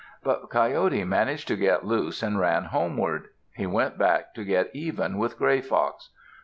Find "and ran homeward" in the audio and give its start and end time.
2.23-3.27